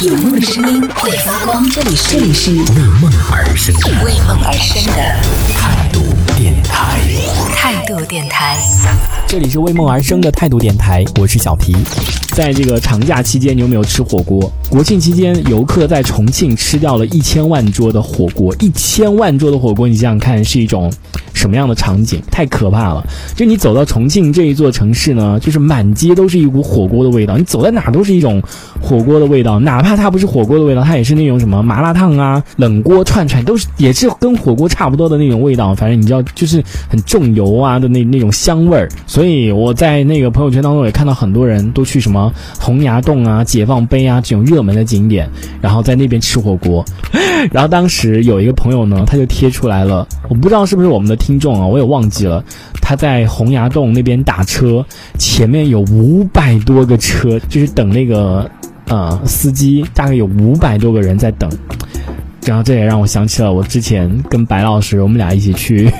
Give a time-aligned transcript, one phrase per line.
[0.00, 2.60] 有梦的声音会发光，这里是这里是为
[3.00, 5.02] 梦而生的为梦而生的
[5.52, 6.00] 态度
[6.36, 7.00] 电台。
[7.56, 8.56] 态度电台。
[9.26, 11.74] 这里是为梦而生的态度电台，我是小皮。
[12.36, 14.52] 在这个长假期间，你有没有吃火锅？
[14.70, 20.92] 国庆期间，游客在重庆吃掉了一千万桌的火锅，一千万桌的火锅，你想想看，是一种
[21.38, 22.20] 什么样的场景？
[22.30, 23.06] 太可怕了！
[23.36, 28.42] 就你走到重庆这一座城市呢，就是满街都是一股火锅的味道，你走在哪都是一种
[28.80, 35.74] 火锅的味道，哪怕它不是火锅的味道，它也是那种什么麻辣烫啊、冷锅串串，都是也是跟火锅差不多的那种味道。
[35.74, 38.88] 反正你知道，就是很重油啊的那那种香味儿。
[39.06, 45.30] 所以我在那个朋友圈当中也看到很多人都去什么洪崖洞啊、解放碑啊这种热门的景点，
[45.60, 46.84] 然后在那边吃火锅。
[47.52, 52.42] 然后当时有一个朋友呢，他就贴出来了，我不知道是不是我们的听众啊，我也忘记了。
[52.80, 54.82] 他在洪崖洞那边打车，
[55.18, 58.50] 前面有五百多个车，就是等那个
[58.86, 61.50] 呃司机，大概有五百多个人在等。
[62.46, 65.92] 然后这也让我想起了我之前跟白老师，我们俩一起去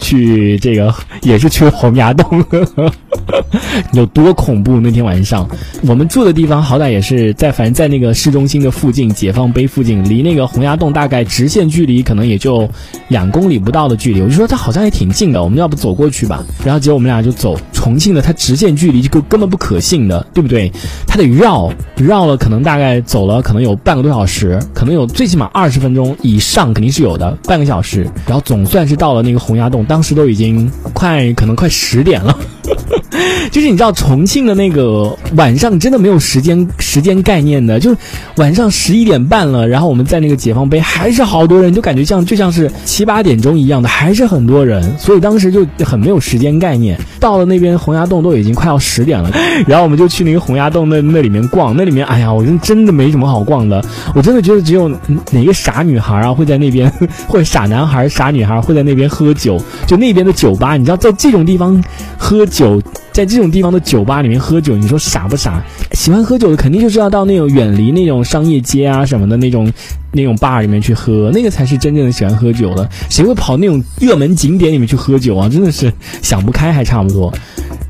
[0.00, 2.90] 去这个也是去洪崖洞，呵呵
[3.92, 4.80] 有多恐怖？
[4.80, 5.48] 那天晚上
[5.82, 12.68] 我们住的地方好歹也是在，反正在那个市中心的附近，解放碑附近，离那个洪崖洞大概直线距离可能也就
[13.08, 14.20] 两公里不到的距离。
[14.20, 16.44] 我就说它好像也挺近的，我们要不走过去吧？
[16.64, 20.70] 然后结果我们俩就走重庆的，它直线距离就根本不可信的，对不对？
[21.14, 28.02] 它得绕绕了，可能大概走了可能有半个多小时，可能有最起码二十分钟以上肯定是有的，半个小时。
[28.26, 32.36] 然后总算是到了那个洪崖洞，当时都已经快可能快十点了。
[33.52, 37.96] 就是你知道重庆的那个晚上真的没有时间时间概念的，就是
[38.36, 46.98] 晚上十一点半了，然后我们在那个解放碑还是好多人，就感觉像就像是七八点钟一样的，还是很多人，所以当时就很没有时间概念。
[47.20, 49.30] 到了那边洪崖洞都已经快要十点了，
[49.68, 54.88] 然后我们就去那个洪崖洞那那里面逛，那里面哎呀，我真真的没什么好逛的，我真的觉得只有
[55.30, 56.90] 哪个傻女孩啊会在那边，
[57.26, 61.82] 或者傻男孩、傻女孩会在那边喝酒，就那边的酒吧，你知道在这种地方
[62.18, 62.80] 喝酒。
[63.14, 65.62] 在这种地方的酒吧里面喝酒，你说傻不傻？
[65.92, 69.72] 喜欢喝酒的肯定就是要到那种远离那种商业街啊什么的那种
[70.10, 72.90] 那种 bar 里面去喝，那个才是真正的喜欢喝酒的。
[73.08, 75.48] 谁会跑那种热门景点里面去喝酒啊？
[75.48, 77.32] 真的是想不开还差不多。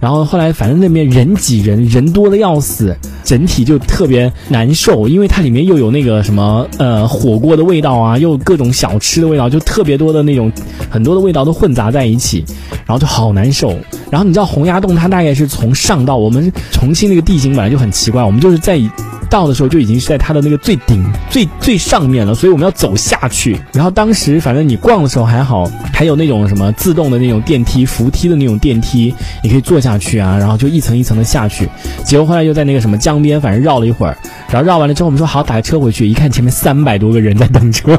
[0.04, 2.94] 然后后来反正那边人挤人，人多的要死，
[3.24, 10.52] 整体就特别难受，因为它里面又有那个什么呃火锅的味道啊，又各种小吃的味道，就特别多的那种
[10.90, 12.44] 很多的味道都混杂在一起，
[12.84, 13.70] 然后就好难受。
[14.10, 18.78] 然后你知道洪崖洞它大概是从上到我们重庆那个地形本来就很奇怪，我们就是在
[19.34, 23.58] 到的时候就已经是在它的那个最顶最最上面了，所以我们要走下去。
[23.72, 29.12] 然后当时反正你逛的时候还好，还有那种什么自动的那种电梯、扶梯的那种电梯，
[29.42, 31.68] 你可以坐下去啊，然后就一层一层的下去。
[32.04, 34.16] 结果后来又在那个什么江边，反正绕了一会儿，
[34.48, 37.98] 然后绕完了之后，我们说好打个车回去，一看前面三百多个人在等车，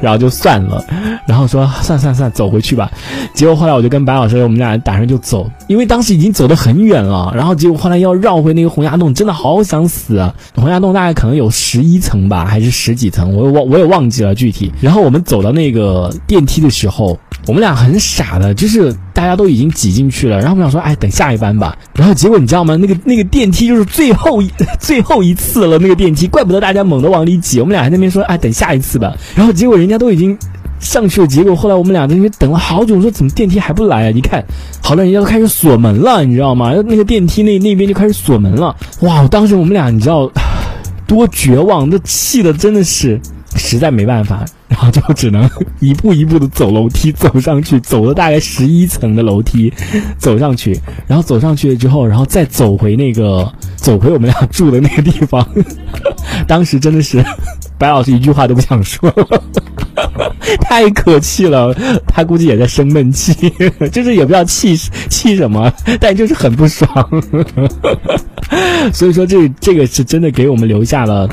[0.00, 0.84] 然后就算了，
[1.26, 2.90] 然后说算算算，走回去吧。
[3.34, 7.32] 结果后来我就跟白老师，我们俩打算就走，因为当时已经走得很远了。
[7.34, 10.34] 然后结果后来要绕回那个洪崖洞，真的好想死啊！
[10.54, 14.72] 洪崖洞大概可能有十一层吧，还是十几层，我忘我也忘记了具体。
[14.80, 21.76] 然后我们走到那个电梯的时候，我们俩很傻的，就是大家都已经挤进去了，然后我们想说，哎，等下一班吧。
[21.94, 22.76] 然后结果你知道吗？
[22.76, 24.50] 那个那个电梯就是最后一
[24.80, 27.60] 最后一次了，那个电梯，怪不得大家猛地往里挤。
[27.60, 29.14] 我们俩在那边说，哎，等下一次吧。
[29.34, 30.36] 然后结果人家都已经。
[30.80, 34.12] 上去了，结果后来我们俩在那边等了好久，我说怎么电梯还不来啊？
[34.12, 34.44] 你看，
[34.82, 36.74] 好了，人家都开始锁门了，你知道吗？
[36.86, 38.76] 那个电梯那那边就开始锁门了。
[39.00, 39.26] 哇！
[39.28, 40.30] 当时我们俩你知道
[41.06, 43.18] 多绝望，都气的真的是
[43.56, 45.48] 实在没办法， 然后就只能
[45.80, 49.72] 一步一步的走楼梯走上去，走了大概十一层的楼梯
[50.18, 55.46] 走上去，然后走上去了之后，然后再走回那个走回我们俩住的那个地方。
[56.48, 57.24] 当时真的是
[57.78, 59.12] 白老师一句话都不想说。
[60.60, 61.74] 太可气了，
[62.06, 63.32] 他估计也在生闷气，
[63.90, 64.76] 就是也不知道气
[65.08, 66.88] 气什么，但就是很不爽。
[68.92, 71.28] 所以说，这这个是真的给我们留下了，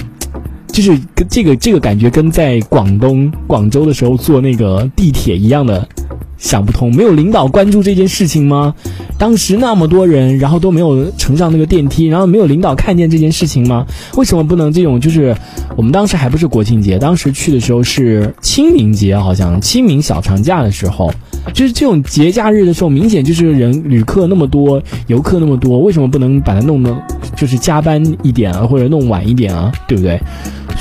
[0.72, 5.88] 就是跟这个这个感觉跟在广东广州的时候坐那个地铁一样的。
[6.42, 8.74] 想不通，没有领导关注这件事情吗？
[9.20, 13.86] 当时那么多人，然后都没有乘上那个电梯，然后没有领导看见这件事情吗？
[14.18, 15.00] 为什么不能这种？
[15.00, 15.36] 就是
[15.78, 21.14] 我们当时还不是国庆节，当时去的时候是清明节，好像清明小长假的时候，
[21.54, 26.92] 就是这种节假日的时候，明显就是人旅客那么多，游客那么多，为什么不能把它弄得
[27.36, 29.72] 就是加班一点啊，或者弄晚一点啊？
[29.88, 30.20] 对不对？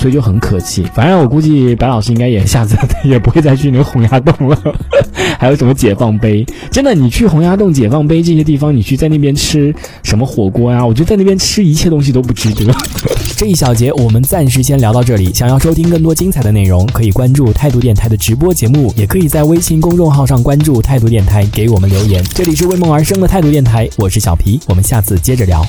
[0.00, 0.82] 所以就很可气。
[0.94, 2.74] 反正我估计白老师应该也下次
[3.04, 4.58] 也不会再去那个洪崖洞了。
[5.38, 6.44] 还有什么解放碑？
[6.70, 10.84] 真的，你去洪崖洞、解放碑这些地方，你去在那边吃什么火锅呀？
[10.84, 12.74] 我觉得在那边吃一切东西都不值得。
[13.36, 15.32] 这一小节我们暂时先聊到这里。
[15.34, 22.24] 想要收听更多精彩的内容，可以关注态度电台的直播节目，也可以在微信公众号上关注态度电台，给我们留言。
[22.34, 25.62] 这里是为梦而生的态度电台，我是小皮，我们下次接着聊。